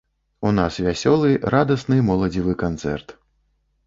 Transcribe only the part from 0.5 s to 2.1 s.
У нас вясёлы, радасны,